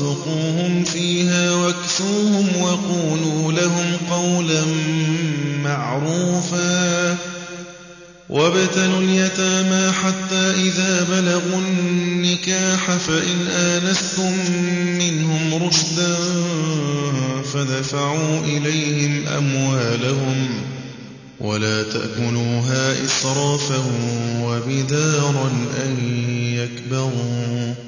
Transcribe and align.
وارزقوهم 0.00 0.84
فيها 0.84 1.54
واكسوهم 1.54 2.62
وقولوا 2.62 3.52
لهم 3.52 3.96
قولا 4.10 4.64
معروفا. 5.64 7.16
وابتلوا 8.28 9.00
اليتامى 9.00 9.92
حتى 9.92 10.50
إذا 10.50 11.06
بلغوا 11.10 11.60
النكاح 11.60 12.90
فإن 12.96 13.46
آنستم 13.50 14.32
منهم 14.98 15.66
رشدا 15.66 16.16
فدفعوا 17.54 18.38
إليهم 18.44 19.26
أموالهم 19.28 20.48
ولا 21.40 21.82
تأكلوها 21.82 23.04
إسرافا 23.04 23.84
وبدارا 24.42 25.50
أن 25.84 25.96
يكبروا. 26.54 27.87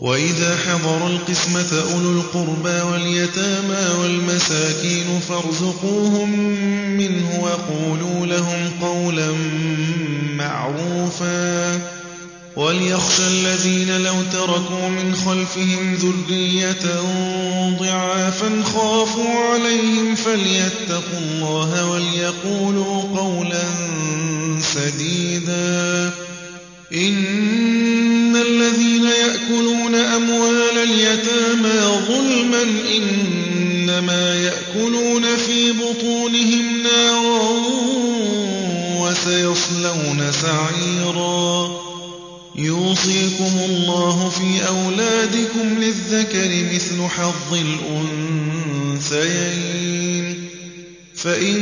وإذا 0.00 0.56
حضر 0.56 1.06
القسمة 1.06 1.82
أولو 1.92 2.12
القربى 2.12 2.80
واليتامى 2.92 4.00
والمساكين 4.02 5.20
فارزقوهم 5.28 6.40
منه 6.96 7.40
وقولوا 7.42 8.26
لهم 8.26 8.70
قولا 8.80 9.32
معروفا. 10.36 11.80
وليخشى 12.56 13.26
الذين 13.26 14.00
لو 14.00 14.14
تركوا 14.32 14.88
من 14.88 15.14
خلفهم 15.14 15.94
ذرية 15.94 17.02
ضعافا 17.80 18.62
خافوا 18.74 19.34
عليهم 19.52 20.14
فليتقوا 20.14 21.18
الله 21.18 21.90
وليقولوا 21.90 23.02
قولا 23.02 23.62
سديدا. 24.60 26.10
إن 26.94 28.36
الذين 28.36 28.89
يأكلون 29.20 29.94
أموال 29.94 30.78
اليتامى 30.78 31.80
ظلما 32.08 32.62
إنما 32.96 34.34
يأكلون 34.34 35.36
في 35.36 35.72
بطونهم 35.72 36.82
نارا 36.82 37.50
وسيصلون 38.98 40.32
سعيرا. 40.32 41.80
يوصيكم 42.56 43.58
الله 43.68 44.30
في 44.30 44.66
أولادكم 44.66 45.78
للذكر 45.78 46.64
مثل 46.74 47.08
حظ 47.08 47.54
الأنثيين. 49.00 50.50
فإن 51.14 51.60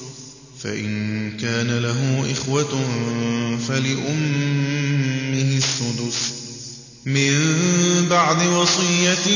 فإن 0.63 1.31
كان 1.37 1.79
له 1.79 2.31
إخوة 2.31 2.85
فلأمه 3.67 5.57
السدس 5.57 6.33
من 7.05 7.35
بعد 8.09 8.47
وصية 8.47 9.27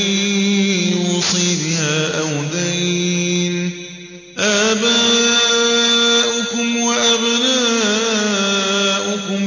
يوصي 0.92 1.56
بها 1.66 2.20
أو 2.20 2.30
دين. 2.54 3.72
آباؤكم 4.38 5.08
وأبناؤكم 6.78 7.52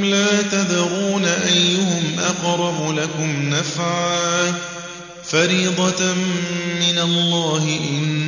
لا 0.05 0.43
تذرون 0.43 1.25
أيهم 1.25 2.19
أقرب 2.19 2.99
لكم 2.99 3.49
نفعا. 3.51 4.55
فريضة 5.25 6.15
من 6.81 6.99
الله 6.99 7.79
إن 7.91 8.28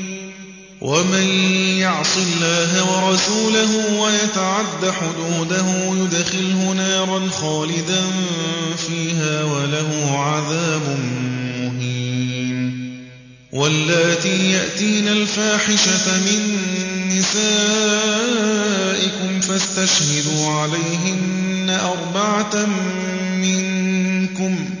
ومن 0.81 1.27
يعص 1.77 2.17
الله 2.17 2.71
ورسوله 2.91 3.99
ويتعد 4.01 4.91
حدوده 4.91 5.65
يدخله 6.03 6.73
نارا 6.73 7.29
خالدا 7.29 8.01
فيها 8.87 9.43
وله 9.43 10.19
عذاب 10.19 10.97
مهين 11.59 12.71
واللاتي 13.53 14.51
يأتين 14.51 15.07
الفاحشة 15.07 16.17
من 16.17 16.57
نسائكم 17.17 18.51
فاستشهدوا 19.41 20.47
عليهن 20.47 21.69
أربعة 21.69 22.65
منكم 23.35 24.80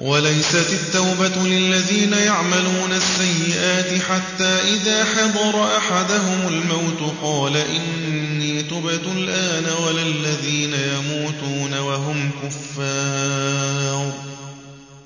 وليست 0.00 0.70
التوبة 0.72 1.48
للذين 1.48 2.12
يعملون 2.12 2.92
السيئات 2.92 4.02
حتى 4.02 4.60
إذا 4.74 5.04
حضر 5.04 5.76
أحدهم 5.76 6.48
الموت 6.48 7.12
قال 7.22 7.56
إني 7.56 8.62
تبت 8.62 9.02
الآن 9.16 9.64
ولا 9.84 10.02
الذين 10.02 10.74
يموتون 10.74 11.78
وهم 11.78 12.30
كفار. 12.42 14.12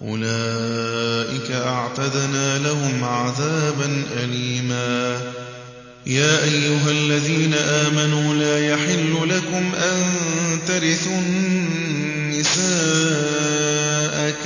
أولئك 0.02 1.50
أعتدنا 1.50 2.58
لهم 2.58 3.04
عذابا 3.04 4.04
أليما. 4.24 5.20
يا 6.06 6.44
أيها 6.44 6.90
الذين 6.90 7.54
آمنوا 7.54 8.34
لا 8.34 8.68
يحل 8.68 9.28
لكم 9.28 9.74
أن 9.74 10.04
ترثوا 10.68 11.18
النساء 11.18 13.31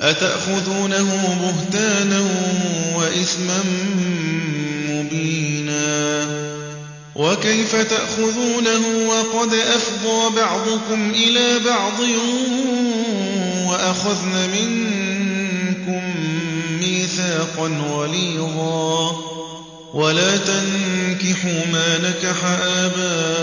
أتأخذونه 0.00 1.36
بهتانا 1.40 2.20
وإثما 2.96 3.64
مبينا 4.88 6.26
وكيف 7.14 7.76
تأخذونه 7.76 9.08
وقد 9.08 9.54
أفضى 9.54 10.36
بعضكم 10.36 11.10
إلى 11.10 11.58
بعض 11.66 12.00
وأخذن 13.66 14.50
منكم 14.52 16.02
ميثاقا 16.80 17.68
غليظا 17.90 19.16
ولا 19.94 20.36
تنكحوا 20.36 21.66
ما 21.72 21.98
نكح 21.98 22.44
آباؤكم 22.44 23.36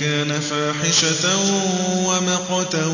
كان 0.00 0.40
فاحشة 0.40 1.36
ومقتا 2.06 2.86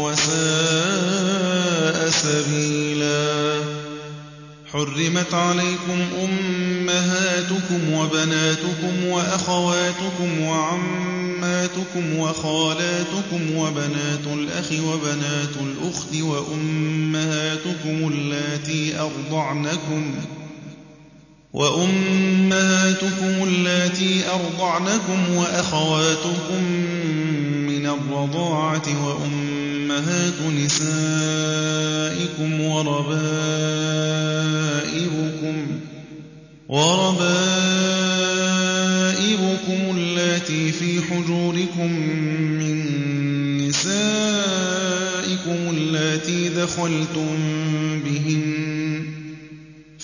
وساء 0.00 2.10
سبيلا. 2.10 3.60
حرمت 4.72 5.34
عليكم 5.34 5.98
أمهاتكم 6.24 7.92
وبناتكم 7.92 9.04
وأخواتكم 9.06 10.40
وعماتكم 10.40 12.18
وخالاتكم 12.18 13.56
وبنات 13.56 14.26
الأخ 14.34 14.72
وبنات 14.72 15.54
الأخت 15.60 16.14
وأمهاتكم 16.20 18.12
اللاتي 18.12 19.00
أرضعنكم 19.00 20.14
وأمهاتكم 21.56 23.42
اللاتي 23.42 24.22
أرضعنكم 24.28 25.34
وأخواتكم 25.34 26.62
من 27.66 27.86
الرضاعة 27.86 28.82
وأمهات 29.06 30.40
نسائكم 30.64 31.80
وربائبكم 32.60 33.16
وربائبكم 36.68 37.16
اللاتي 39.96 40.72
في 40.72 41.00
حجوركم 41.02 41.92
من 42.60 42.76
نسائكم 43.68 45.60
اللاتي 45.76 46.48
دخلتم 46.48 47.36
بهن 48.04 48.65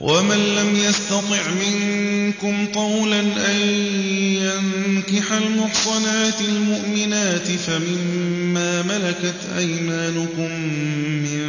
ومن 0.00 0.36
لم 0.36 0.76
يستطع 0.76 1.42
منكم 1.50 2.66
طولا 2.74 3.20
أن 3.20 3.56
ينكح 4.20 5.32
المحصنات 5.32 6.40
المؤمنات 6.40 7.46
فمما 7.46 8.82
ملكت 8.82 9.34
أيمانكم 9.58 10.50
من 11.22 11.46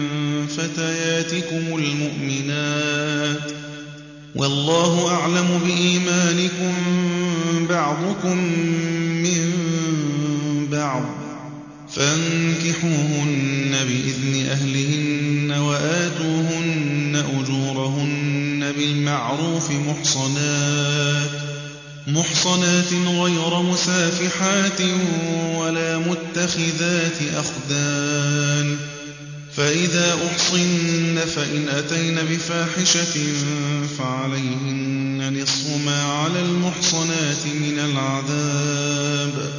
فتياتكم 0.48 1.78
المؤمنات 1.78 3.52
والله 4.36 5.12
أعلم 5.12 5.60
بإيمانكم 5.66 6.74
بعضكم 7.70 8.38
من 9.24 9.54
بعض 10.72 11.06
فانكحوهن 11.96 13.72
بإذن 13.72 14.46
أهلهن 14.50 15.08
أجورهن 15.48 16.37
بالمعروف 18.78 19.72
محصنات 19.72 21.48
محصنات 22.08 22.94
غير 22.94 23.62
مسافحات 23.62 24.82
ولا 25.56 25.98
متخذات 25.98 27.18
أخدان. 27.36 28.78
فإذا 29.56 30.18
أحصن 30.32 31.18
فإن 31.36 31.70
أتين 31.70 32.16
بفاحشة 32.16 33.34
فعليهن 33.98 35.40
نصف 35.42 35.86
ما 35.86 36.04
على 36.04 36.40
المحصنات 36.42 37.46
من 37.46 37.80
العذاب. 37.80 39.52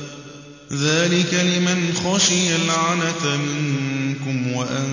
ذلك 0.73 1.35
لمن 1.35 1.95
خشي 2.05 2.57
العنة 2.57 3.37
منكم 3.37 4.53
وأن 4.53 4.87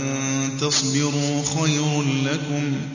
تصبروا 0.62 1.44
خير 1.55 2.01
لكم. 2.01 2.94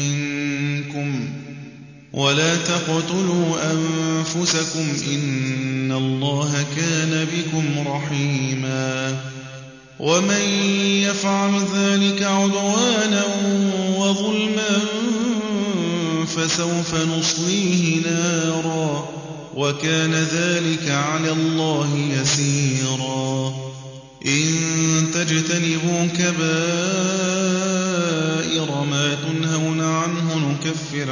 ولا 2.13 2.55
تقتلوا 2.55 3.71
أنفسكم 3.71 4.87
إن 5.13 5.91
الله 5.91 6.65
كان 6.77 7.27
بكم 7.33 7.87
رحيما 7.87 9.17
ومن 9.99 10.41
يفعل 11.03 11.51
ذلك 11.75 12.23
عدوانا 12.23 13.23
وظلما 13.97 14.79
فسوف 16.27 16.95
نصليه 16.95 18.01
نارا 18.05 19.09
وكان 19.55 20.13
ذلك 20.13 20.91
على 20.91 21.31
الله 21.31 21.97
يسيرا 22.21 23.53
إن 24.25 24.55
تجتنبوا 25.13 26.05
كبائر 26.17 26.41
ما 28.83 29.15
تنهون 29.15 29.81
عنه 29.81 30.37
نكفر 30.49 31.11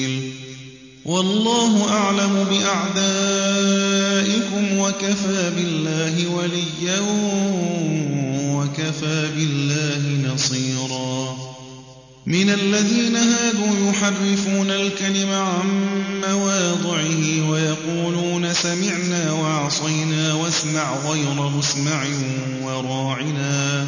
والله 1.05 1.89
أعلم 1.89 2.47
بأعدائكم 2.49 3.01
وكفى 4.77 5.49
بالله 5.55 6.27
وليا 6.27 6.99
وكفى 8.55 9.29
بالله 9.35 10.33
نصيرا. 10.33 11.37
من 12.25 12.49
الذين 12.49 13.15
هادوا 13.15 13.89
يحرفون 13.89 14.71
الكلم 14.71 15.29
عن 15.29 15.67
مواضعه 16.29 17.49
ويقولون 17.49 18.53
سمعنا 18.53 19.31
وعصينا 19.31 20.33
واسمع 20.33 20.95
غير 20.95 21.49
مسمع 21.57 22.05
وراعنا. 22.63 23.87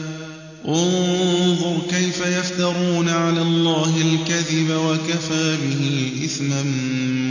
انظر 0.67 1.77
كيف 1.89 2.21
يفترون 2.25 3.09
على 3.09 3.41
الله 3.41 4.01
الكذب 4.01 4.71
وكفى 4.71 5.57
به 5.57 6.11
إثما 6.25 6.63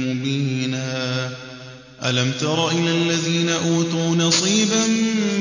مبينا. 0.06 1.30
ألم 2.04 2.32
تر 2.40 2.68
إلى 2.68 2.90
الذين 2.90 3.48
أوتوا 3.48 4.16
نصيبا 4.16 4.86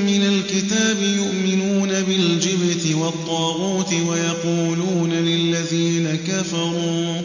من 0.05 0.23
الكتاب 0.27 0.97
يؤمنون 1.01 1.89
بالجبت 1.89 2.95
والطاغوت 2.95 3.93
ويقولون 3.93 5.13
للذين 5.13 6.17
كفروا 6.27 7.21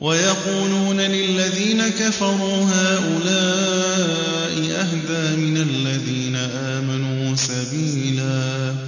ويقولون 0.00 1.00
للذين 1.00 1.88
كفروا 1.88 2.64
هؤلاء 2.64 4.08
أهدى 4.80 5.36
من 5.36 5.56
الذين 5.56 6.36
آمنوا 6.36 7.36
سبيلاً. 7.36 8.87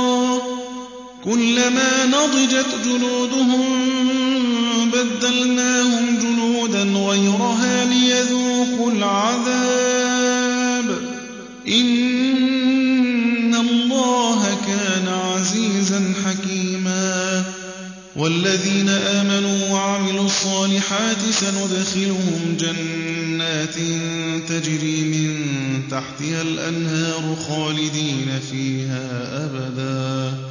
كلما 1.23 2.05
نضجت 2.05 2.67
جلودهم 2.85 3.61
بدلناهم 4.93 6.19
جلودا 6.21 6.83
غيرها 6.83 7.85
ليذوقوا 7.85 8.91
العذاب. 8.91 10.85
إن 11.67 13.55
الله 13.55 14.57
كان 14.67 15.07
عزيزا 15.07 16.13
حكيما. 16.25 17.43
والذين 18.15 18.89
آمنوا 18.89 19.69
وعملوا 19.69 20.25
الصالحات 20.25 21.17
سندخلهم 21.31 22.57
جنات 22.59 23.75
تجري 24.49 25.01
من 25.03 25.35
تحتها 25.91 26.41
الأنهار 26.41 27.35
خالدين 27.47 28.39
فيها 28.51 29.09
أبداً. 29.45 30.50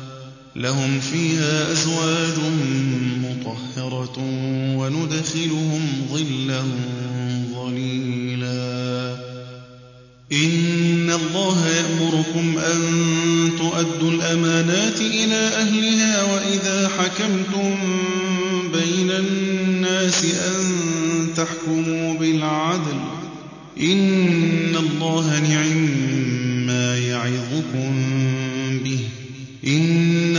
لهم 0.56 1.00
فيها 1.00 1.72
أزواج 1.72 2.34
مطهرة 3.22 4.16
وندخلهم 4.76 5.82
ظلا 6.12 6.62
ظليلا. 7.54 9.16
إن 10.32 11.10
الله 11.10 11.68
يأمركم 11.68 12.58
أن 12.58 12.80
تؤدوا 13.58 14.10
الأمانات 14.10 15.00
إلى 15.00 15.34
أهلها 15.34 16.34
وإذا 16.34 16.88
حكمتم 16.98 17.76
بين 18.72 19.10
الناس 19.10 20.24
أن 20.24 20.64
تحكموا 21.36 22.14
بالعدل. 22.14 23.00
إن 23.80 24.76
الله 24.76 25.40
نعم 25.40 25.86
ما 26.66 26.98
يعظكم 26.98 27.92
به. 28.84 29.00
إن 29.66 30.09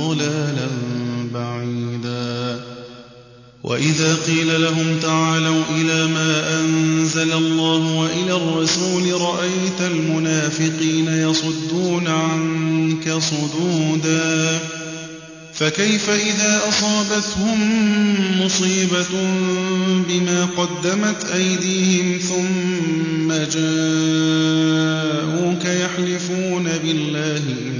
ضلالا 0.00 0.68
بعيدا. 1.34 2.60
وإذا 3.62 4.16
قيل 4.26 4.62
لهم 4.62 4.98
تعالوا 5.02 5.62
إلى 5.76 6.06
ما 6.06 6.60
أنزل 6.60 7.32
الله 7.32 7.94
وإلى 7.96 8.36
الرسول 8.36 9.20
رأيت 9.20 9.80
المنافقين 9.80 11.08
يصدون 11.08 12.06
عنك 12.06 13.18
صدودا. 13.18 14.60
فكيف 15.54 16.10
إذا 16.10 16.60
أصابتهم 16.68 17.58
مصيبة 18.44 19.06
بما 20.08 20.48
قدمت 20.56 21.24
أيديهم 21.34 22.18
ثم 22.18 23.32
جاءوك 23.32 24.44
يحلفون 25.64 26.64
بالله 26.84 27.42
إن 27.66 27.79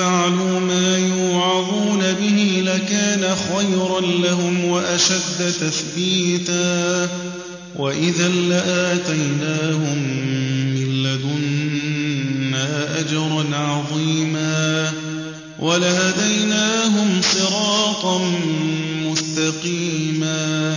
فعلوا 0.00 0.60
ما 0.60 0.98
يوعظون 0.98 1.98
به 2.20 2.62
لكان 2.66 3.36
خيرا 3.36 4.00
لهم 4.00 4.64
وأشد 4.64 5.52
تثبيتا. 5.60 7.08
وإذا 7.76 8.28
لآتيناهم 8.28 9.98
من 10.74 11.02
لدنا 11.02 13.00
أجرا 13.00 13.44
عظيما. 13.52 14.92
ولهديناهم 15.58 17.20
صراطا 17.22 18.32
مستقيما. 19.04 20.76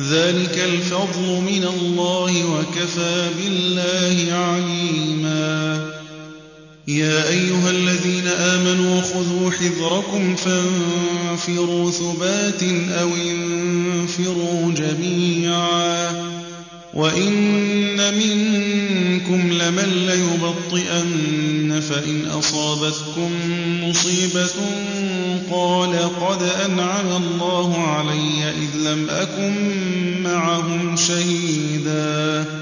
ذلك 0.00 0.58
الفضل 0.58 1.40
من 1.40 1.64
الله 1.64 2.44
وكفى 2.44 3.28
بالله 3.38 4.34
عليما. 4.34 5.86
يا 6.88 7.28
أيها 7.28 7.70
الذين 7.70 8.26
آمنوا 8.26 9.02
خذوا 9.02 9.50
حذركم 9.50 10.36
فانفروا 10.36 11.90
ثبات 11.90 12.62
أو 12.92 13.08
انفروا 13.08 14.72
جميعا. 14.74 16.32
وإن 16.94 17.32
منكم 18.10 19.52
لمن 19.52 20.06
ليبطئن 20.06 21.80
فإن 21.80 22.26
أصابتكم 22.26 23.30
مصيبة 23.82 24.50
قال 25.50 25.96
قد 26.20 26.42
أنعم 26.42 27.22
الله 27.22 27.78
علي 27.78 28.50
إذ 28.50 28.88
لم 28.88 29.10
أكن 29.10 30.22
معهم 30.22 30.96
شهيدا. 30.96 32.61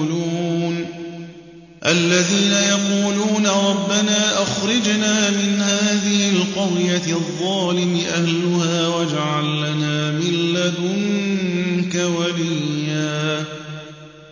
الذين 1.91 2.51
يقولون 2.51 3.47
ربنا 3.47 4.43
أخرجنا 4.43 5.29
من 5.29 5.61
هذه 5.61 6.29
القرية 6.29 7.15
الظالم 7.15 7.99
أهلها 8.13 8.87
واجعل 8.87 9.43
لنا 9.43 10.11
من 10.11 10.53
لدنك 10.53 11.95
وليا. 11.95 13.45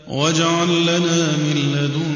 واجعل 0.07 0.81
لنا 0.81 1.37
من 1.37 1.75
لدنك 1.75 2.08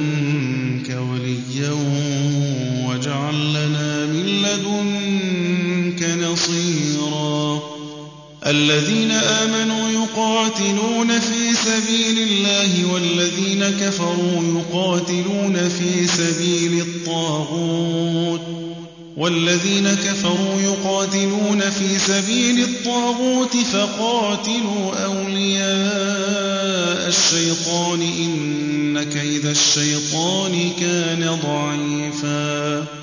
الذين 8.48 9.12
آمنوا 9.12 9.90
يقاتلون 9.90 11.20
في 11.20 11.54
سبيل 11.54 12.20
الله 12.20 12.94
والذين 12.94 13.70
كفروا 13.70 14.60
يقاتلون 14.60 15.70
في 15.70 16.08
سبيل 16.08 16.82
الطاغوت 16.82 18.42
والذين 19.18 19.94
كفروا 19.94 20.62
يقاتلون 20.62 21.60
في 21.60 22.00
سبيل 22.00 22.64
الطاغوت 22.64 23.58
فقاتلوا 23.58 25.06
أولياء 25.06 27.08
الشيطان 27.08 28.02
إن 28.02 29.04
كيد 29.04 29.46
الشيطان 29.46 30.70
كان 30.80 31.40
ضعيفا 31.44 33.03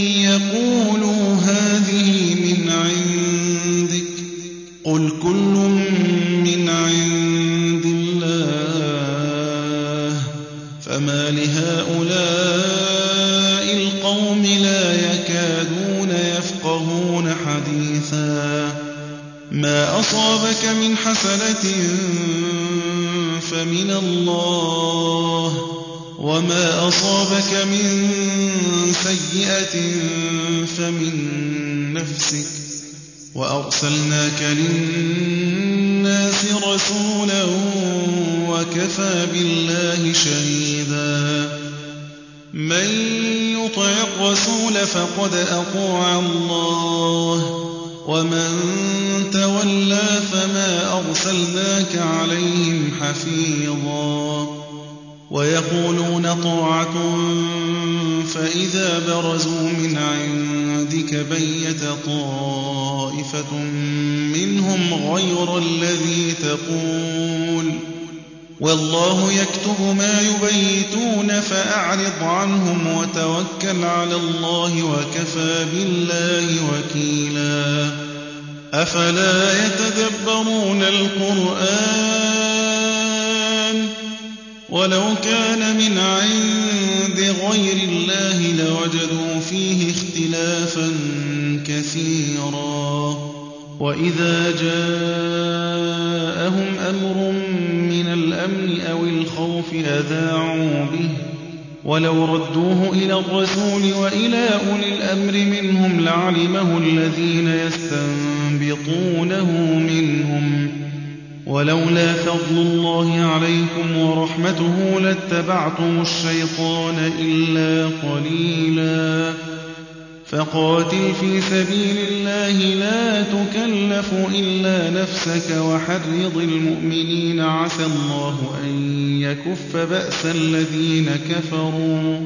في 121.41 121.49
سبيل 121.49 121.97
الله 122.11 122.75
لا 122.75 123.21
تكلف 123.21 124.13
إلا 124.35 125.01
نفسك 125.01 125.57
وحرض 125.57 126.37
المؤمنين. 126.37 127.39
عسى 127.39 127.85
الله 127.85 128.37
أن 128.63 128.75
يكف 129.21 129.77
بأس 129.77 130.25
الذين 130.25 131.09
كفروا. 131.29 132.19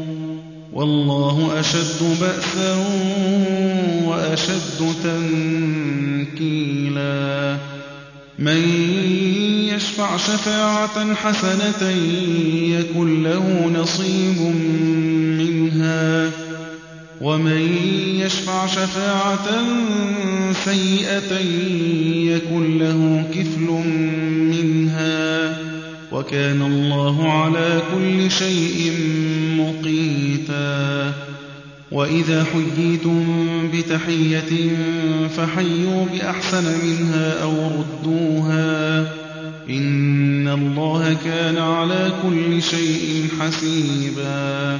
والله 0.73 1.59
أشد 1.59 2.17
بأسا 2.21 2.85
وأشد 4.05 4.93
تنكيلا. 6.33 7.57
من 8.39 8.61
يشفع 9.75 10.17
شفاعة 10.17 11.13
حسنة 11.13 11.89
يكن 12.67 13.23
له 13.23 13.71
نصيب 13.75 14.41
منها. 15.39 16.44
ومن 17.21 17.77
يشفع 18.19 18.67
شفاعة 18.67 19.47
سيئة 20.65 21.39
يكن 22.35 22.77
له 22.77 23.23
كفل 23.33 23.71
منها 24.51 25.57
وكان 26.11 26.61
الله 26.61 27.31
على 27.31 27.81
كل 27.95 28.31
شيء 28.31 28.91
مقيتا 29.57 31.13
وإذا 31.91 32.43
حييتم 32.43 33.25
بتحية 33.73 34.69
فحيوا 35.37 36.05
بأحسن 36.13 36.63
منها 36.85 37.43
أو 37.43 37.53
ردوها 37.67 38.99
إن 39.69 40.47
الله 40.47 41.17
كان 41.25 41.57
على 41.57 42.11
كل 42.23 42.61
شيء 42.61 43.27
حسيبا 43.39 44.79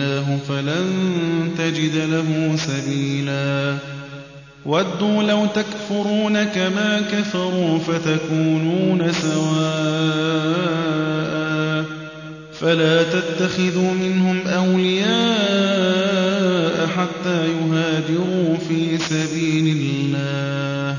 يضلل 0.00 0.12
الله 0.18 0.38
فلن 0.48 1.50
تجد 1.58 1.96
له 1.96 2.56
سبيلا 2.56 3.76
وَدُّوا 4.66 5.22
لَوْ 5.22 5.46
تَكْفُرُونَ 5.46 6.44
كَمَا 6.44 7.00
كَفَرُوا 7.12 7.78
فَتَكُونُونَ 7.78 9.12
سَوَاءً 9.12 9.82
ۖ 11.82 11.86
فَلَا 12.60 13.02
تَتَّخِذُوا 13.02 13.92
مِنْهُمْ 13.92 14.46
أَوْلِيَاءَ 14.46 15.16
حَتَّىٰ 16.86 17.46
يُهَاجِرُوا 17.48 18.56
فِي 18.68 18.98
سَبِيلِ 18.98 19.76
اللَّهِ 19.76 20.94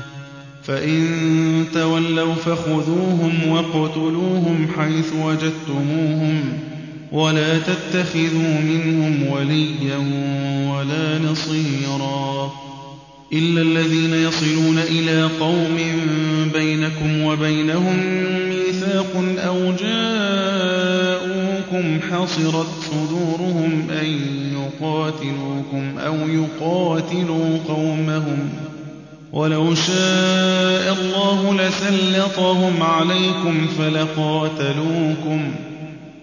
فَإِن 0.62 1.66
تَوَلَّوْا 1.74 2.34
فَخُذُوهُمْ 2.34 3.48
وَاقْتُلُوهُمْ 3.48 4.68
حَيْثُ 4.78 5.12
وَجَدتُّمُوهُمْ 5.12 6.58
ۖ 6.68 6.71
وَلَا 7.12 7.58
تَتَّخِذُوا 7.58 8.60
مِنْهُمْ 8.60 9.26
وَلِيًّا 9.28 9.96
وَلَا 10.72 11.18
نَصِيرًا 11.18 12.50
إِلَّا 13.32 13.62
الَّذِينَ 13.62 14.14
يَصِلُونَ 14.14 14.78
إِلَىٰ 14.78 15.28
قَوْمٍ 15.40 15.76
بَيْنَكُمْ 16.52 17.22
وَبَيْنَهُم 17.22 17.96
مِّيثَاقٌ 18.48 19.10
أَوْ 19.38 19.72
جَاءُوكُمْ 19.82 20.80
حَصِرَتْ 22.10 22.66
صُدُورُهُمْ 22.90 23.86
أَن 23.90 24.06
يُقَاتِلُوكُمْ 24.56 25.98
أَوْ 25.98 26.14
يُقَاتِلُوا 26.28 27.58
قَوْمَهُمْ 27.68 28.48
ۚ 28.48 28.52
وَلَوْ 29.32 29.74
شَاءَ 29.74 30.92
اللَّهُ 31.00 31.54
لَسَلَّطَهُمْ 31.54 32.82
عَلَيْكُمْ 32.82 33.66
فَلَقَاتَلُوكُمْ 33.78 35.52
ۚ 35.52 35.71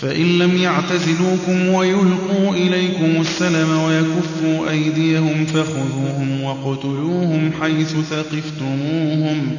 فَإِن 0.00 0.38
لَّمْ 0.38 0.56
يَعْتَزِلُوكُمْ 0.56 1.68
وَيُلْقُوا 1.68 2.54
إِلَيْكُمُ 2.54 3.20
السَّلَمَ 3.20 3.70
وَيَكُفُّوا 3.78 4.70
أَيْدِيَهُمْ 4.70 5.44
فَخُذُوهُمْ 5.44 6.40
وَاقْتُلُوهُمْ 6.42 7.52
حَيْثُ 7.60 7.96
ثَقِفْتُمُوهُمْ 8.10 9.50
ۚ 9.56 9.58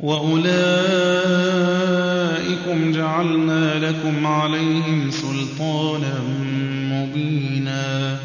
وَأُولَٰئِكُمْ 0.00 0.52
جَعَلْنَا 2.92 3.78
لَكُمْ 3.78 4.26
عَلَيْهِمْ 4.26 5.10
سُلْطَانًا 5.10 6.20
مُّبِينًا 6.92 8.16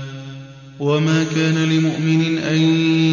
وَمَا 0.79 1.23
كَانَ 1.35 1.57
لِمُؤْمِنٍ 1.63 2.37
أَن 2.37 2.57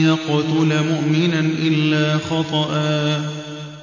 يَقْتُلَ 0.05 0.85
مُؤْمِنًا 0.89 1.41
إِلَّا 1.41 2.19
خَطَأً 2.19 3.42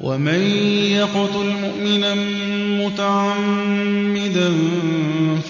وَمَن 0.00 0.40
يَقْتُلْ 0.92 1.46
مُؤْمِنًا 1.62 2.14
مُّتَعَمِّدًا 2.84 4.52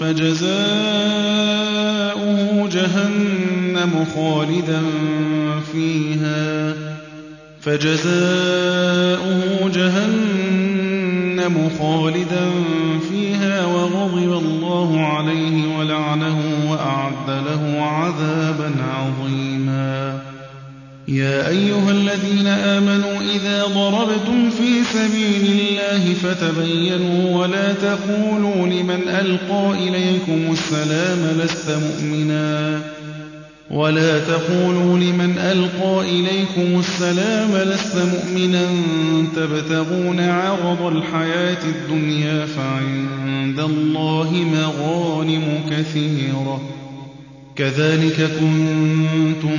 فَجَزَاؤُهُ 0.01 0.57
جَهَنَّمُ 2.68 4.05
خَالِدًا 4.14 4.82
فِيهَا 5.72 6.74
فَجَزَاؤُهُ 7.61 9.40
جَهَنَّمُ 9.74 11.70
خَالِدًا 11.78 12.51
فِيهَا 13.11 13.66
وَغَضِبَ 13.66 14.32
اللَّهُ 14.32 15.01
عَلَيْهِ 15.07 15.76
وَلَعَنَهُ 15.78 16.38
وَأَعَدَّ 16.70 17.28
لَهُ 17.30 17.82
عَذَابًا 17.82 18.70
عَظِيمًا 18.82 19.56
يَا 21.09 21.49
أَيُّهَا 21.49 21.91
الَّذِينَ 21.91 22.47
آمَنُوا 22.47 23.21
إِذَا 23.35 23.65
ضَرَبْتُمْ 23.65 24.51
فِي 24.51 24.85
سَبِيلِ 24.93 25.61
اللَّهِ 25.61 26.15
فَتَبَيَّنُوا 26.15 27.41
وَلَا 27.41 27.73
تَقُولُوا 27.73 28.67
لِمَنْ 28.67 29.09
أَلْقَىٰ 29.09 29.89
إِلَيْكُمُ 29.89 30.53
السَّلَامَ 30.53 31.41
لَسْتَ 31.45 31.71
مُؤْمِنًا. 31.71 32.81
ولا 33.71 34.19
تقولوا 34.19 34.99
لمن 34.99 35.39
ألقى 35.39 36.01
إليكم 36.01 36.81
السلام 36.81 37.57
لست 37.57 37.97
مؤمنا. 37.97 38.69
تبتغون 39.37 40.21
عرض 40.21 40.97
الحياة 40.97 41.65
الدنيا 41.65 42.47
فعند 42.47 43.61
الله 43.61 44.33
مغانم 44.33 45.61
كثيرة. 45.71 46.61
كذلك 47.57 48.31
كنتم 48.41 49.59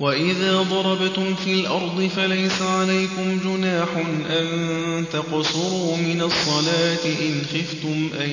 وإذا 0.00 0.56
ضربتم 0.62 1.34
في 1.34 1.52
الأرض 1.52 2.10
فليس 2.16 2.62
عليكم 2.62 3.40
جناح 3.44 3.88
أن 4.30 5.04
تقصروا 5.12 5.96
من 5.96 6.22
الصلاة 6.22 7.04
إن 7.20 7.42
خفتم 7.52 8.08
أن 8.20 8.30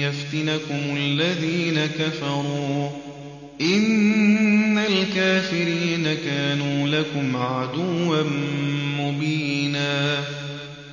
يفتنكم 0.00 0.96
الذين 0.96 1.86
كفروا 1.86 2.90
إن 3.60 4.78
الكافرين 4.78 6.14
كانوا 6.24 6.88
لكم 6.88 7.36
عدوا 7.36 8.22
مبينا 8.98 10.24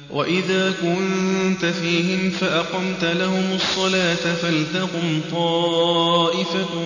وإذا 0.10 0.74
كنت 0.82 1.66
فيهم 1.66 2.30
فأقمت 2.30 3.04
لهم 3.04 3.54
الصلاة 3.56 4.36
فلتقم 4.36 5.22
طائفة 5.32 6.86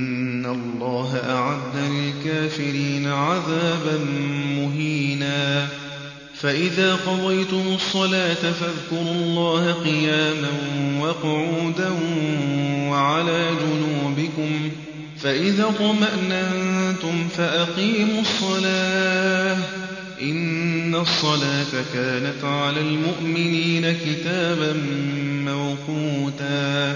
الله 0.51 1.21
أعد 1.29 1.91
للكافرين 1.91 3.07
عذابا 3.07 4.05
مهينا. 4.57 5.67
فإذا 6.35 6.95
قضيتم 6.95 7.63
الصلاة 7.75 8.33
فاذكروا 8.33 9.15
الله 9.15 9.71
قياما 9.71 10.49
وقعودا 11.01 11.89
وعلى 12.89 13.49
جنوبكم. 13.61 14.71
فإذا 15.21 15.73
طمأننتم 15.79 17.27
فأقيموا 17.37 18.21
الصلاة. 18.21 19.57
إن 20.21 20.95
الصلاة 20.95 21.83
كانت 21.93 22.43
على 22.43 22.81
المؤمنين 22.81 23.97
كتابا 24.05 24.73
موقوتا. 25.45 26.95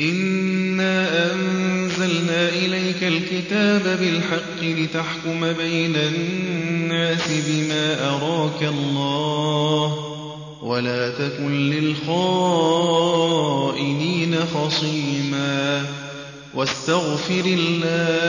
إنا 0.00 1.32
أنزلنا 1.32 2.48
إليك 2.48 3.02
الكتاب 3.04 3.98
بالحق 4.00 4.62
لتحكم 4.62 5.52
بين 5.52 5.96
الناس 5.96 7.28
بما 7.48 8.08
أراك 8.08 8.62
الله 8.62 10.10
ولا 10.62 11.10
تكن 11.10 11.70
للخائنين 11.70 13.16
خصيما 14.54 15.84
واستغفر 16.54 17.44
الله 17.46 18.20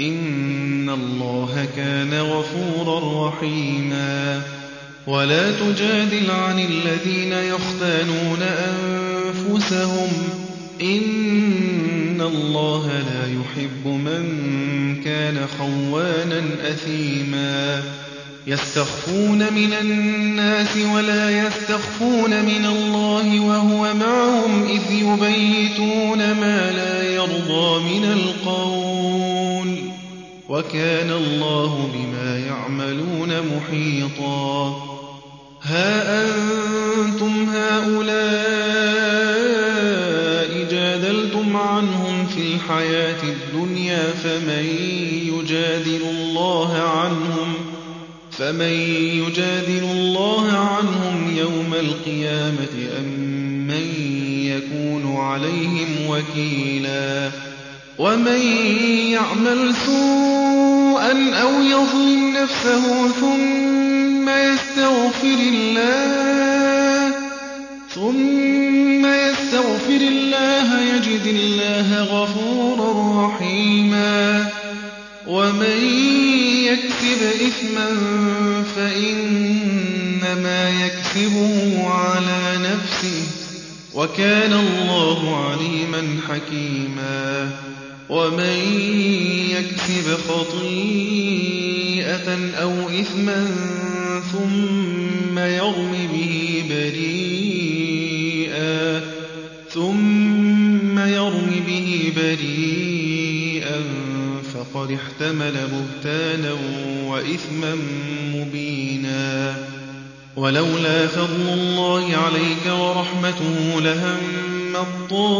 إن 0.00 0.90
الله 0.90 1.68
كان 1.76 2.20
غفورا 2.20 3.28
رحيما 3.28 4.42
ولا 5.06 5.52
تجادل 5.52 6.30
عن 6.30 6.58
الذين 6.58 7.32
يختانون 7.32 8.42
أنفسهم. 8.42 10.08
إن 10.82 12.20
الله 12.20 12.86
لا 12.86 13.26
يحب 13.26 13.86
من 13.86 14.24
كان 15.04 15.46
خوانا 15.58 16.42
أثيما. 16.68 17.82
يستخفون 18.46 19.38
من 19.38 19.72
الناس 19.80 20.76
ولا 20.94 21.46
يستخفون 21.46 22.30
من 22.30 22.66
الله 22.66 23.40
وهو 23.40 23.94
معهم 23.94 24.62
إذ 24.62 24.92
يبيتون 24.92 26.18
ما 26.18 26.70
لا 26.70 27.14
يرضى 27.14 27.98
من 27.98 28.04
القول. 28.04 29.76
وكان 30.48 31.10
الله 31.10 31.90
بما 31.94 32.38
يعملون 32.38 33.32
محيطا. 33.56 34.95
ها 35.66 36.24
أنتم 36.24 37.48
هؤلاء 37.48 38.16
جادلتم 40.70 41.56
عنهم 41.56 42.26
في 42.26 42.40
الحياة 42.54 43.22
الدنيا 43.22 44.12
فمن 48.30 48.70
يجادل 49.26 49.84
الله 49.84 50.52
عنهم 50.52 51.36
يوم 51.36 51.74
القيامة 51.74 52.98
أم 52.98 53.04
من 53.66 53.86
يكون 54.42 55.16
عليهم 55.16 55.88
وكيلا 56.08 57.30
ومن 57.98 58.40
يعمل 59.10 59.74
سوءا 59.86 61.34
أو 61.34 61.62
يظلم 61.62 62.36
نفسه 62.42 63.08
ثم 63.08 64.28
يستغفر 64.28 65.38
يجد 71.26 71.36
الله 71.36 72.02
غفورا 72.02 73.26
رحيما 73.26 74.50
ومن 75.26 75.78
يكسب 76.64 77.22
إثما 77.46 77.88
فإنما 78.76 80.70
يكسبه 80.86 81.88
على 81.88 82.58
نفسه 82.58 83.22
وكان 83.94 84.52
الله 84.52 85.44
عليما 85.44 86.20
حكيما. 86.28 87.50
ومن 88.08 88.58
يكسب 89.50 90.18
خطيئة 90.28 91.48
أو 92.62 92.88
إثما 92.88 93.48
ثم 94.32 95.38
يرم 95.38 95.95
فقد 104.86 104.94
احتمل 104.94 105.52
بهتانا 105.52 106.52
وإثما 107.06 107.74
مبينا. 108.34 109.54
ولولا 110.36 111.06
فضل 111.06 111.48
الله 111.52 112.16
عليك 112.16 112.66
ورحمته 112.66 113.80
لهم 113.80 114.18
طائفة 115.10 115.36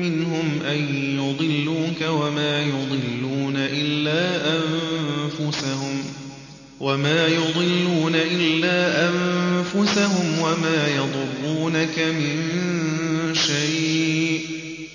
منهم 0.00 0.60
أن 0.70 0.78
يضلوك 1.18 2.02
وما 2.10 2.62
يضلون 2.62 3.56
إلا 3.56 4.52
أنفسهم 4.56 6.04
وما 6.80 7.26
يضلون 7.26 8.14
إلا 8.14 9.08
أنفسهم 9.08 10.38
وما 10.38 10.88
يضرونك 10.88 11.98
من 11.98 12.36
شيء. 13.34 14.25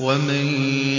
ومن 0.00 0.54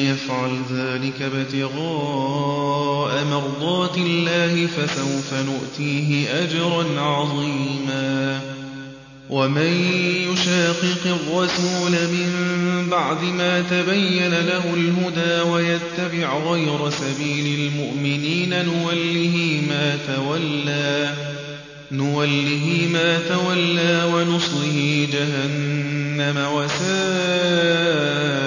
يفعل 0.06 0.62
ذلك 0.74 1.22
ابتغاء 1.22 3.26
مرضات 3.26 3.98
الله 3.98 4.68
فسوف 4.68 5.34
نؤتيه 5.34 6.30
أجرا 6.44 7.02
عظيما. 7.02 8.40
ومن 9.30 9.74
يشاقق 10.32 11.04
الرسول 11.06 11.92
من 11.92 12.30
بعد 12.92 13.24
ما 13.24 13.62
تبين 13.62 14.30
له 14.30 14.74
الهدى 14.74 15.50
ويتبع 15.50 16.38
غير 16.38 16.90
سبيل 16.90 17.60
المؤمنين 17.60 18.66
نوله 18.66 19.62
ما 19.70 19.98
تولى 20.08 21.14
نوله 21.92 22.88
ما 22.94 23.20
تولى 23.20 24.04
ونصله 24.14 25.08
جهنم 25.12 26.48
وساءت 26.54 28.47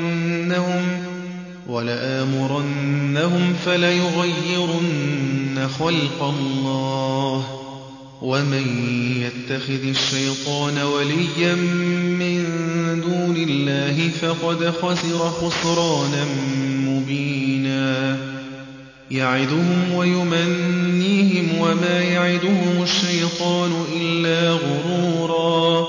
ولآمرنهم 1.71 3.53
فليغيرن 3.65 5.69
خلق 5.79 6.23
الله 6.23 7.45
ومن 8.21 8.65
يتخذ 9.21 9.89
الشيطان 9.89 10.77
وليا 10.77 11.55
من 12.19 12.43
دون 13.01 13.35
الله 13.49 14.09
فقد 14.21 14.73
خسر 14.81 15.29
خسرانا 15.29 16.25
مبينا. 16.87 18.17
يعدهم 19.11 19.93
ويمنيهم 19.95 21.47
وما 21.59 22.01
يعدهم 22.01 22.83
الشيطان 22.83 23.71
إلا 24.01 24.51
غرورا. 24.51 25.87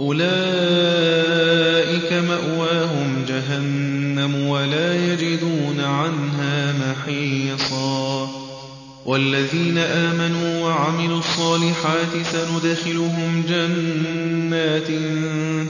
أولئك 0.00 2.12
مأواهم 2.12 3.24
جهنم. 3.28 3.95
ولا 4.34 5.12
يجدون 5.12 5.80
عنها 5.80 6.72
محيصا. 6.72 8.30
والذين 9.06 9.78
آمنوا 9.78 10.62
وعملوا 10.62 11.18
الصالحات 11.18 12.12
سندخلهم 12.32 13.44
جنات 13.48 14.86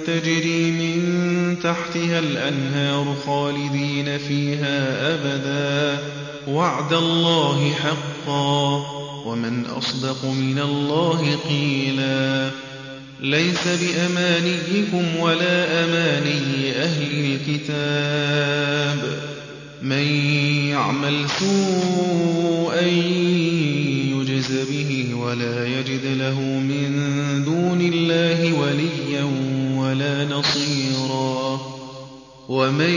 تجري 0.07 0.71
من 0.71 1.17
تحتها 1.63 2.19
الأنهار 2.19 3.17
خالدين 3.27 4.19
فيها 4.19 5.09
أبدا. 5.15 6.03
وعد 6.49 6.93
الله 6.93 7.71
حقا. 7.71 8.87
ومن 9.27 9.67
أصدق 9.67 10.25
من 10.25 10.59
الله 10.59 11.37
قيلا. 11.49 12.51
ليس 13.21 13.69
بأمانيكم 13.69 15.21
ولا 15.21 15.85
أماني 15.85 16.73
أهل 16.77 17.37
الكتاب. 17.49 19.19
من 19.83 20.07
يعمل 20.71 21.27
سوءا 21.41 22.81
يجز 24.17 24.53
به 24.71 25.15
ولا 25.15 25.67
يجد 25.67 26.05
له 26.19 26.41
من 26.41 26.91
دون 27.45 27.81
الله 27.81 28.53
وليا 28.53 29.25
ولا 29.77 30.25
نصيرا. 30.25 31.61
ومن 32.49 32.95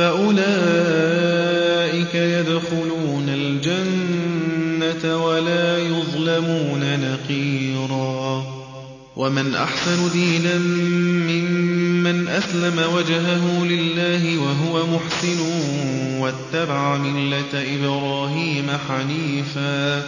فأولئك 0.00 1.34
يدخلون 2.14 3.28
الجنة 3.28 5.24
ولا 5.24 5.78
يظلمون 5.78 7.00
نقيرا 7.00 8.44
ومن 9.16 9.54
أحسن 9.54 10.10
دينا 10.12 10.58
ممن 11.28 12.28
أسلم 12.28 12.82
وجهه 12.94 13.64
لله 13.64 14.38
وهو 14.38 14.86
محسن 14.86 15.40
واتبع 16.20 16.96
ملة 16.96 17.54
إبراهيم 17.54 18.66
حنيفا 18.88 20.02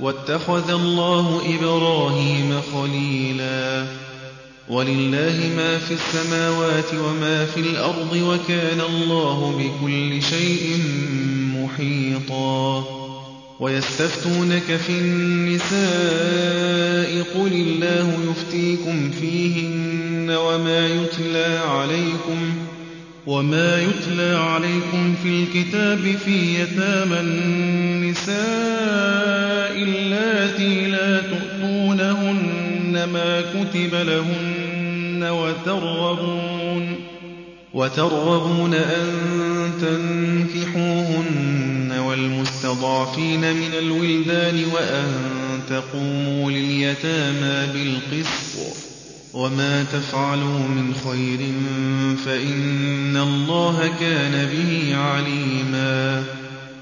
واتخذ 0.00 0.70
الله 0.70 1.42
إبراهيم 1.58 2.60
خليلا 2.74 3.86
ولله 4.68 5.50
ما 5.56 5.78
في 5.78 5.94
السماوات 5.94 6.94
وما 6.94 7.46
في 7.46 7.60
الأرض 7.60 8.12
وكان 8.12 8.80
الله 8.80 9.58
بكل 9.58 10.22
شيء 10.22 10.78
محيطا 11.56 12.84
ويستفتونك 13.60 14.76
في 14.86 14.90
النساء 14.92 15.82
قل 17.34 17.52
الله 17.52 18.18
يفتيكم 18.30 19.10
فيهن 19.10 20.30
وما 20.30 20.86
يتلى 20.88 21.60
عليكم 21.68 22.54
وما 23.26 23.82
يتلى 23.82 24.36
عليكم 24.36 25.14
في 25.22 25.28
الكتاب 25.28 26.16
في 26.24 26.62
يتامى 26.62 27.20
النساء 27.20 28.32
اللاتي 29.82 30.86
لا 30.86 31.20
تؤتونهن 31.20 32.61
ما 32.92 33.40
كتب 33.40 33.94
لهن 33.94 35.22
وترغبون 35.22 36.96
وترغبون 37.74 38.74
أن 38.74 39.08
تنكحوهن 39.80 41.92
والمستضعفين 41.98 43.40
من 43.40 43.70
الولدان 43.78 44.64
وأن 44.74 45.08
تقوموا 45.68 46.50
لليتامى 46.50 47.72
بالقسط 47.72 48.58
وما 49.34 49.84
تفعلوا 49.84 50.58
من 50.58 50.94
خير 51.04 51.38
فإن 52.24 53.16
الله 53.16 53.90
كان 54.00 54.46
به 54.46 54.96
عليما 54.96 56.11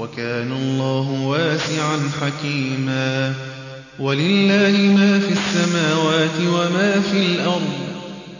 وكان 0.00 0.52
الله 0.52 1.10
واسعا 1.10 1.98
حكيما. 2.20 3.34
ولله 3.98 4.94
ما 4.96 5.20
في 5.20 5.32
السماوات 5.32 6.40
وما 6.40 7.00
في 7.00 7.18
الأرض. 7.18 7.72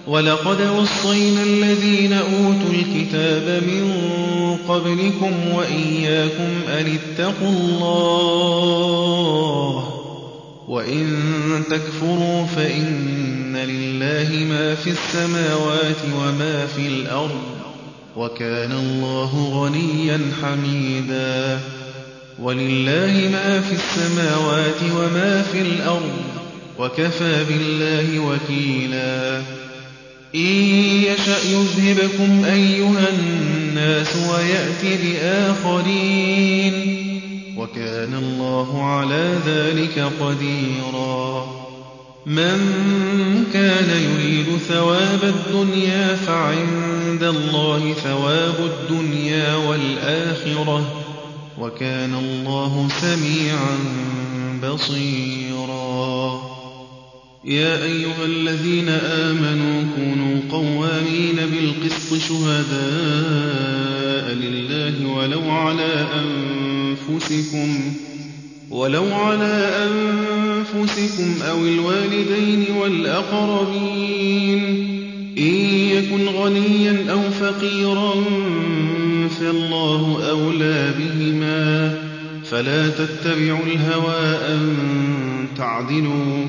ولقد 0.07 0.61
وصينا 0.61 1.43
الذين 1.43 2.13
أوتوا 2.13 2.73
الكتاب 2.73 3.63
من 3.63 3.95
قبلكم 4.69 5.33
وإياكم 5.55 6.51
أن 6.69 6.99
اتقوا 6.99 7.49
الله. 7.49 8.81
وإن 10.69 11.21
تكفروا 11.71 12.47
فإن 12.47 13.57
لله 13.57 14.45
ما 14.45 14.75
في 14.75 14.91
السماوات 14.91 15.97
وما 16.17 16.67
في 16.67 16.87
الأرض. 16.87 17.60
وكان 18.17 18.73
الله 18.73 19.51
غنيا 19.55 20.21
حميدا. 20.43 21.61
ولله 22.39 23.29
ما 23.33 23.61
في 23.61 23.75
السماوات 23.75 24.83
وما 24.97 25.43
في 25.43 25.61
الأرض 25.61 26.23
وكفى 26.79 27.45
بالله 27.45 28.19
وكيلا. 28.19 29.43
إن 30.35 30.65
يشأ 31.05 31.39
يذهبكم 31.45 32.45
أيها 32.45 33.09
الناس 33.09 34.17
ويأت 34.17 35.01
بآخرين. 35.03 36.75
وكان 37.57 38.15
الله 38.15 38.85
على 38.85 39.39
ذلك 39.47 40.13
قديرا. 40.21 41.60
من 42.27 42.59
كان 43.53 43.91
يريد 43.91 44.47
ثواب 44.69 45.25
الدنيا 45.25 46.15
فعند 46.15 47.23
الله 47.23 47.93
ثواب 47.93 48.55
الدنيا 48.59 49.55
والآخرة 49.55 51.05
وكان 51.59 52.15
الله 52.15 52.89
سميعا 53.01 53.79
بصيرا. 54.63 56.41
يا 57.45 57.83
أيها 57.85 58.25
الذين 58.25 58.89
آمنوا 58.89 59.85
كونوا 59.97 60.41
قوامين 60.51 61.37
بالقسط 61.37 62.15
شهداء 62.29 63.61
لله 64.35 65.07
ولو 65.07 65.51
على 65.51 66.07
أنفسكم 66.15 67.95
ولو 68.71 69.15
على 69.15 69.71
أنفسكم 69.85 70.50
أو 71.51 71.67
الوالدين 71.67 72.65
والأقربين 72.81 74.65
إن 75.39 75.55
يكن 75.97 76.27
غنيا 76.29 77.13
أو 77.13 77.21
فقيرا 77.31 78.15
فالله 79.41 80.31
أولى 80.31 80.95
بهما 80.99 81.95
فلا 82.45 82.89
تتبعوا 82.89 83.67
الهوى 83.67 84.39
أن 84.49 84.77
تعدلوا 85.57 86.47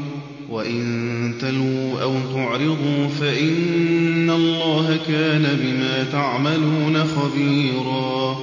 وإن 0.49 1.34
تلوا 1.41 2.01
أو 2.01 2.13
تعرضوا 2.34 3.07
فإن 3.19 4.30
الله 4.30 4.99
كان 5.07 5.57
بما 5.61 6.03
تعملون 6.11 7.03
خبيرا 7.03 8.38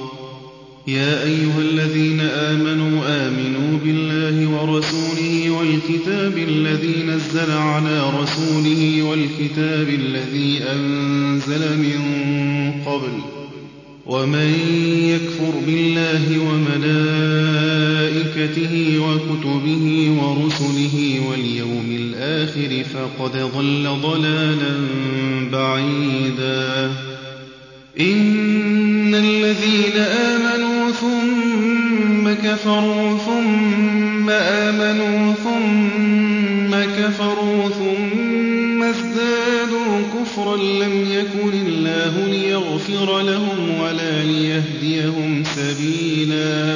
يا 0.89 1.23
أيها 1.23 1.59
الذين 1.61 2.19
آمنوا 2.19 3.27
آمنوا 3.27 3.79
بالله 3.83 4.49
ورسوله 4.49 5.49
والكتاب 5.49 6.37
الذي 6.37 7.03
نزل 7.03 7.51
على 7.51 8.09
رسوله 8.21 9.03
والكتاب 9.03 9.89
الذي 9.89 10.63
أنزل 10.63 11.77
من 11.77 11.99
قبل 12.85 13.11
ومن 14.05 14.53
يكفر 15.03 15.53
بالله 15.67 16.39
وملائكته 16.49 17.79
وكتبه 18.99 20.11
ورسله 20.21 21.21
واليوم 21.29 21.97
الآخر 21.99 22.83
فقد 22.93 23.31
ضل 23.55 23.83
ضلالا 24.01 24.73
بعيدا 25.51 26.91
الذين 29.29 29.97
آمنوا 29.97 30.91
ثم 30.91 32.33
كفروا 32.47 33.17
ثم 33.17 34.29
آمنوا 34.29 35.33
ثم 35.33 37.01
كفروا 37.01 37.69
ثم 37.69 38.83
ازدادوا 38.83 40.01
كفرا 40.15 40.57
لم 40.57 41.07
يكن 41.11 41.67
الله 41.67 42.27
ليغفر 42.27 43.21
لهم 43.21 43.79
ولا 43.79 44.23
ليهديهم 44.23 45.43
سبيلا. 45.43 46.75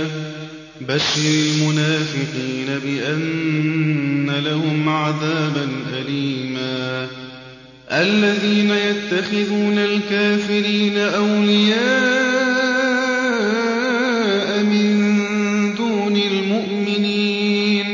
بشر 0.82 1.22
المنافقين 1.26 2.80
بأن 2.84 4.32
لهم 4.45 4.89
عذابا 4.89 5.70
أليما. 5.93 7.22
الذين 7.94 8.72
يتخذون 8.72 9.78
الكافرين 9.78 10.98
أولياء 10.98 11.74
من 14.64 15.76
دون 15.78 16.22
المؤمنين. 16.32 17.86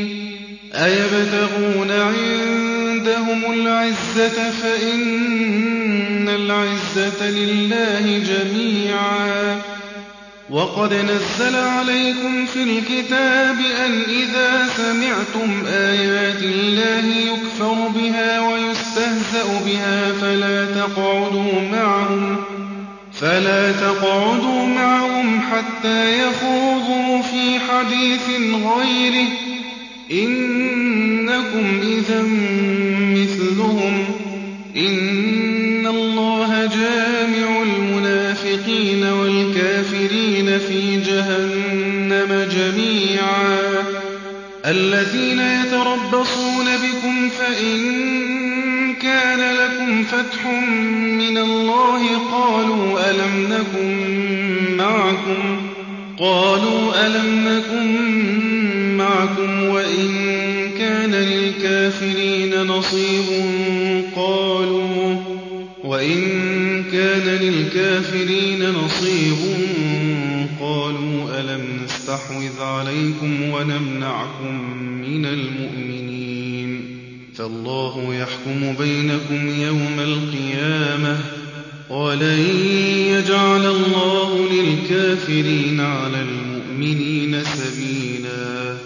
أيبتغون 0.74 1.90
عندهم 1.90 3.52
العزة 3.52 4.50
فإن 4.62 6.28
العزة 6.28 7.30
لله 7.30 8.18
جميعا. 8.18 9.60
وقد 10.50 10.94
نزل 10.94 11.56
عليكم 11.56 12.46
في 12.46 12.62
الكتاب 12.62 13.56
أن 13.86 14.02
إذا 14.08 14.68
سمعتم 14.76 15.66
آيات 15.66 16.42
الله 16.42 17.04
يكفر 17.32 17.88
بها 17.94 18.40
ويستهزأ 19.34 19.64
بها 19.66 20.12
فلا 23.12 23.72
تقعدوا 23.72 24.66
معهم 24.66 25.40
حتى 25.40 26.18
يخوضوا 26.18 27.22
في 27.22 27.58
حديث 27.58 28.28
غيره. 28.52 29.28
إنكم 30.12 31.80
إذا 31.82 32.22
مثلهم. 33.14 34.04
إن 34.76 35.86
الله 35.86 36.66
جامع 36.66 37.62
المنافقين 37.62 39.04
والكافرين 39.04 40.58
في 40.58 41.00
جهنم 41.00 42.48
جميعا. 42.56 43.58
الذين 44.66 45.40
يتربصون 45.40 46.66
بكم 46.66 47.28
فإن 47.28 48.29
فتح 50.10 50.46
من 51.18 51.38
الله 51.38 52.18
قالوا 52.32 53.10
ألم 53.10 53.48
نكن 53.52 54.76
معكم؟ 54.76 55.60
قالوا 56.18 57.06
ألم 57.06 57.48
نكن 57.48 58.96
معكم 58.96 59.64
وإن 59.64 60.08
كان 60.78 61.10
للكافرين 61.10 62.62
نصيب؟ 62.62 63.24
قالوا 64.16 65.16
وإن 65.84 66.20
كان 66.92 67.38
للكافرين 67.40 68.70
نصيب؟ 68.70 69.36
قالوا 70.60 71.40
ألم 71.40 71.80
نستحوذ 71.84 72.62
عليكم 72.62 73.50
ونمنعكم 73.50 74.74
من 75.00 75.26
المؤمنين؟ 75.26 75.89
فالله 77.40 78.14
يحكم 78.14 78.74
بينكم 78.78 79.60
يوم 79.60 80.00
القيامة 80.00 81.18
ولن 81.90 82.46
يجعل 83.08 83.66
الله 83.66 84.48
للكافرين 84.52 85.80
على 85.80 86.20
المؤمنين 86.20 87.42
سبيلا. 87.44 88.76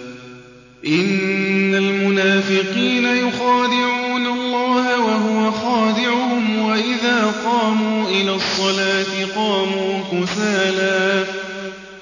إن 0.87 1.75
المنافقين 1.75 3.05
يخادعون 3.05 4.27
الله 4.27 5.01
وهو 5.01 5.51
خادعهم 5.51 6.59
وإذا 6.59 7.35
قاموا 7.45 8.09
إلى 8.09 8.35
الصلاة 8.35 9.25
قاموا 9.37 10.01
كسالا. 10.13 11.25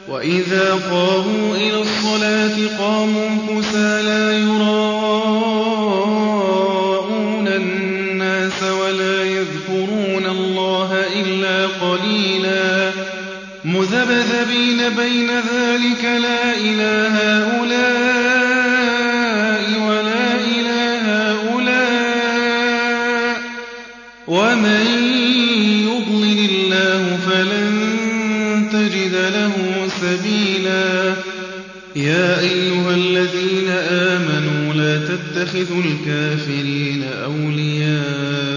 وإذا 0.09 0.75
قاموا 0.91 1.57
إلى 1.57 1.83
الصلاة 1.83 2.79
قاموا 2.79 3.29
كسالا. 3.49 4.39
يراءون 4.39 5.02
مذبذبين 14.13 14.89
بين 14.97 15.31
ذلك 15.31 16.05
لا 16.05 16.57
إله 16.57 17.15
هؤلاء 17.39 17.63
ولا 19.89 20.27
إله 20.57 21.05
هؤلاء. 21.33 22.53
ومن 24.27 24.85
يضلل 25.89 26.41
الله 26.51 27.03
فلن 27.27 27.73
تجد 28.73 29.15
له 29.15 29.55
سبيلا. 30.01 31.15
يا 31.97 32.41
أيها 32.41 32.95
الذين 32.95 33.69
آمنوا 33.91 34.75
لا 34.75 34.95
تتخذوا 35.09 35.83
الكافرين 35.83 37.03
أولياء. 37.25 38.52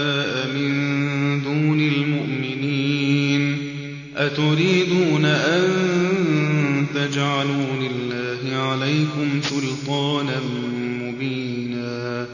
أتريدون 4.26 5.24
أن 5.24 5.66
تجعلوا 6.94 7.66
لله 7.80 8.56
عليكم 8.56 9.40
سلطانا 9.42 10.40
مبينا 11.00 12.26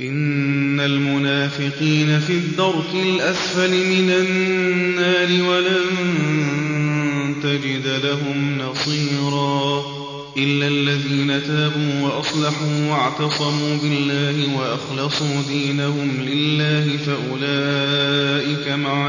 إن 0.00 0.80
المنافقين 0.80 2.20
في 2.20 2.32
الدرك 2.32 2.94
الأسفل 2.94 3.70
من 3.70 4.10
النار 4.10 5.48
ولن 5.48 5.84
تجد 7.42 7.86
لهم 8.04 8.58
نصيرا 8.58 9.82
إلا 10.36 10.68
الذين 10.68 11.42
تابوا 11.42 12.00
وأصلحوا 12.02 12.90
واعتصموا 12.90 13.76
بالله 13.82 14.56
وأخلصوا 14.56 15.42
دينهم 15.48 16.10
لله 16.20 16.96
فأولئك 16.96 18.68
مع 18.68 19.08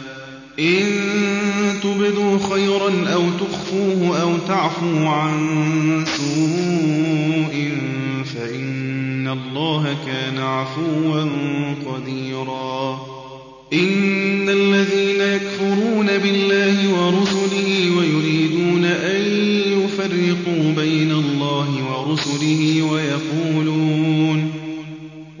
إن 0.59 0.85
تبدوا 1.83 2.37
خيرا 2.53 3.13
أو 3.13 3.23
تخفوه 3.39 4.21
أو 4.21 4.37
تعفوا 4.47 5.09
عن 5.09 6.05
سوء 6.05 7.71
فإن 8.35 9.27
الله 9.27 9.95
كان 10.05 10.37
عفوا 10.37 11.25
قديرا. 11.85 12.99
إن 13.73 14.49
الذين 14.49 15.21
يكفرون 15.21 16.07
بالله 16.07 16.89
ورسله 16.89 17.91
ويريدون 17.97 18.85
أن 18.85 19.21
يفرقوا 19.83 20.71
بين 20.75 21.11
الله 21.11 21.69
ورسله 21.89 22.81
ويقولون 22.91 24.50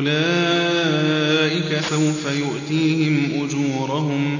أولئك 0.00 1.80
سوف 1.90 2.26
يؤتيهم 2.38 3.44
أجورهم 3.44 4.38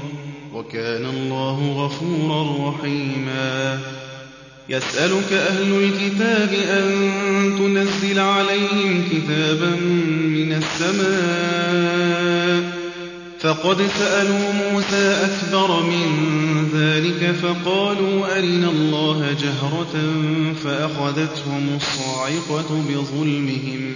وكان 0.53 1.05
الله 1.05 1.85
غفورا 1.85 2.69
رحيما. 2.69 3.79
يسألك 4.69 5.33
أهل 5.33 5.83
الكتاب 5.83 6.53
أن 6.53 6.91
تنزل 7.57 8.19
عليهم 8.19 9.03
كتابا 9.11 9.75
من 10.25 10.53
السماء. 10.53 12.01
فقد 13.39 13.87
سألوا 13.99 14.51
موسى 14.51 15.17
أكبر 15.25 15.83
من 15.83 16.07
ذلك 16.73 17.35
فقالوا 17.35 18.37
أرنا 18.37 18.69
الله 18.69 19.35
جهرة 19.41 19.95
فأخذتهم 20.63 21.69
الصاعقة 21.75 22.83
بظلمهم. 22.89 23.95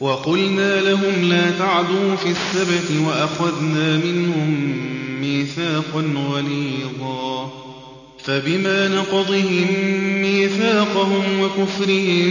وقلنا 0.00 0.80
لهم 0.80 1.28
لا 1.28 1.50
تعدوا 1.50 2.16
في 2.16 2.30
السبت 2.30 2.90
وأخذنا 3.06 3.96
منهم 3.96 4.76
ميثاقا 5.20 6.04
غليظا 6.16 7.52
فبما 8.24 8.88
نقضهم 8.88 9.66
ميثاقهم 10.22 11.40
وكفرهم 11.40 12.30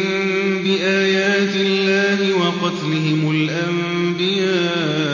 بآيات 0.63 1.55
الله 1.55 2.33
وقتلهم 2.33 3.31
الأنبياء 3.31 5.07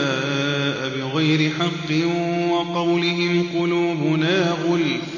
بغير 0.96 1.50
حق 1.58 1.90
وقولهم 2.50 3.46
قلوبنا 3.54 4.56
غلف 4.68 5.14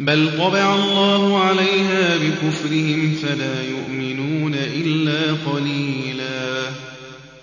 بل 0.00 0.30
طبع 0.38 0.74
الله 0.74 1.38
عليها 1.38 2.16
بكفرهم 2.16 3.14
فلا 3.22 3.62
يؤمنون 3.62 4.54
إلا 4.54 5.20
قليلا. 5.46 6.23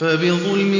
فبظلم 0.00 0.72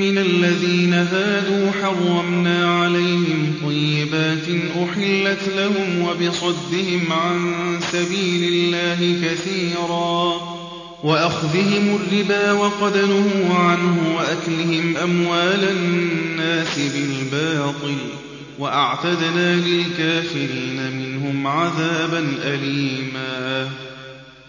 من 0.00 0.18
الذين 0.18 0.94
هادوا 0.94 1.70
حرمنا 1.82 2.80
عليهم 2.80 3.54
طيبات 3.66 4.46
أحلت 4.82 5.48
لهم 5.56 6.02
وبصدهم 6.02 7.12
عن 7.12 7.54
سبيل 7.92 8.52
الله 8.52 9.28
كثيرا 9.28 10.34
وأخذهم 11.04 11.98
الربا 12.00 12.52
وقد 12.52 12.96
نهوا 12.96 13.54
عنه 13.54 14.16
وأكلهم 14.16 14.96
أموال 14.96 15.68
الناس 15.70 16.78
بالباطل 16.78 17.96
وأعتدنا 18.58 19.56
للكافرين 19.56 20.96
منهم 20.96 21.46
عذابا 21.46 22.26
أليما 22.44 23.70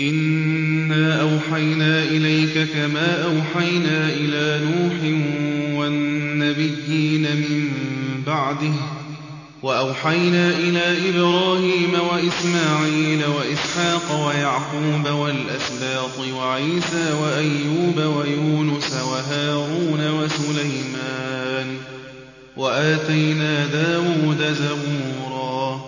إنا 0.00 1.20
أوحينا 1.20 2.02
إليك 2.02 2.68
كما 2.74 3.24
أوحينا 3.24 4.08
إلى 4.08 4.60
نوح 4.64 5.20
والنبيين 5.78 7.22
من 7.22 7.70
بعده 8.26 8.72
وأوحينا 9.62 10.50
إلى 10.50 11.10
إبراهيم 11.10 11.92
وإسماعيل 12.12 13.24
وإسحاق 13.24 14.26
ويعقوب 14.26 15.08
والأسباط 15.18 16.18
وعيسى 16.34 17.12
وأيوب 17.12 17.98
ويونس 18.16 18.92
وهارون 18.92 20.10
وسليمان 20.10 21.76
وآتينا 22.56 23.66
داود 23.66 24.42
زبورا 24.52 25.87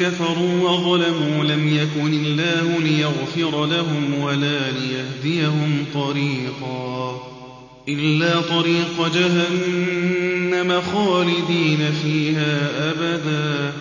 كفروا 0.00 0.70
وظلموا 0.70 1.44
لم 1.44 1.68
يكن 1.68 2.12
الله 2.12 2.78
ليغفر 2.80 3.66
لهم 3.66 4.18
ولا 4.20 4.60
ليهديهم 4.70 5.84
طريقا 5.94 7.20
إلا 7.88 8.40
طريق 8.40 9.14
جهنم 9.14 10.80
خالدين 10.80 11.92
فيها 12.02 12.70
أبدا 12.90 13.72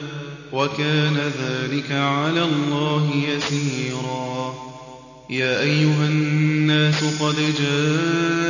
وكان 0.53 1.17
ذلك 1.41 1.91
على 1.91 2.43
الله 2.43 3.11
يسيرا 3.29 4.53
يا 5.29 5.61
أيها 5.61 6.07
الناس 6.07 7.03
قد 7.21 7.35
جاءكم 7.35 8.45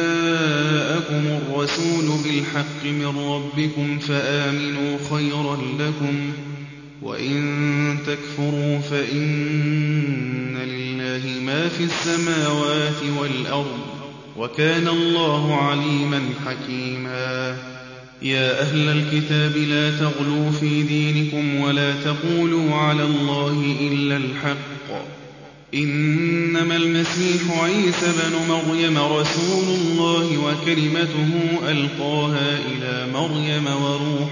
الرسول 1.28 2.06
بالحق 2.24 2.84
من 2.86 3.18
ربكم 3.18 4.00
فآمنوا 4.00 4.98
خيرا 5.10 5.58
لكم 5.80 6.34
وإن 7.06 7.98
تكفروا 8.08 8.80
فإن 8.80 10.58
لله 10.58 11.42
ما 11.46 11.70
في 11.70 11.84
السماوات 11.84 13.04
والأرض 13.20 13.80
وكان 14.38 14.88
الله 14.88 15.56
عليما 15.56 16.22
حكيما 16.46 17.58
يا 18.22 18.62
أهل 18.62 18.90
الكتاب 18.90 19.58
لا 19.58 20.00
تغلوا 20.00 20.52
في 20.52 20.84
دينكم 20.84 21.56
ولا 21.62 21.94
تقولوا 22.04 22.76
على 22.76 23.04
الله 23.04 23.76
إلا 23.82 24.18
الحق 24.18 25.06
إنما 25.74 26.76
المسيح 26.76 27.42
عيسى 27.64 28.06
بن 28.06 28.54
مريم 28.54 28.98
رسول 28.98 29.76
الله 29.76 30.38
وكلمته 30.38 31.30
ألقاها 31.72 32.58
إلى 32.58 33.08
مريم 33.14 33.68
وروح 33.68 34.32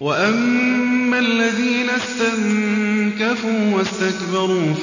وَأَمَّا 0.00 1.18
الَّذِينَ 1.18 1.90
اسْتَنكَفُوا 1.90 3.74
وَاسْتَكْبَرُوا 3.76 4.74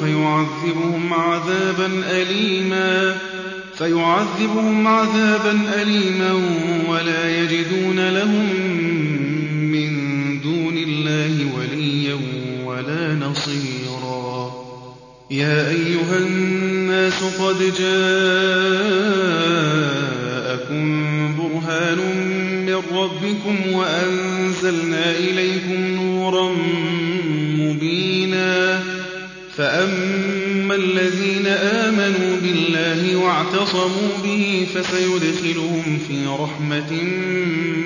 فَيُعَذِّبُهُمْ 3.78 4.88
عَذَابًا 4.88 5.59
أَلِيمًا 5.82 6.34
وَلَا 6.89 7.41
يَجِدُونَ 7.41 8.09
لَهُم 8.09 8.49
مِّن 9.72 9.91
دُونِ 10.41 10.78
اللَّهِ 10.78 11.47
وَلِيًّا 11.57 12.18
وَلَا 12.66 13.16
نَصِيرًا 13.16 14.51
يَا 15.32 15.70
أَيُّهَا 15.70 16.18
النَّاسُ 16.18 17.24
قَدْ 17.24 17.74
جَاءَكُم 20.52 21.36
بُرْهَانٌ 21.36 21.97
مِّن 22.66 22.82
رَّبِّكُمْ 22.93 23.74
وَأَنزَلْنَا 23.74 25.12
إِلَيْكُمْ 25.12 25.82
نُورًا 25.95 26.54
مُّبِينًا. 27.58 28.84
فَأَمَّا 29.56 30.76
الَّذِينَ 30.76 31.47
آمَنُوا 31.47 32.36
بِاللَّهِ 32.43 33.16
وَاعْتَصَمُوا 33.16 34.18
بِهِ 34.24 34.68
فَسَيُدْخِلُهُمْ 34.76 35.99
فِي 36.08 36.26
رَحْمَةٍ 36.26 37.04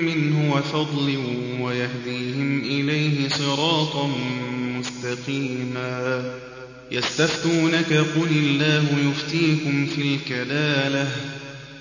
مِّنْهُ 0.02 0.54
وَفَضْلٍ 0.54 1.18
وَيَهْدِيهِمْ 1.60 2.60
إِلَيْهِ 2.60 3.28
صِرَاطًا 3.28 4.10
مُّسْتَقِيمًا. 4.78 6.24
يَسْتَفْتُونَكَ 6.90 7.92
قُلِ 7.92 8.28
اللَّهُ 8.30 9.10
يُفْتِيكُمْ 9.10 9.86
فِي 9.86 10.02
الْكَلَالَةِ. 10.02 11.35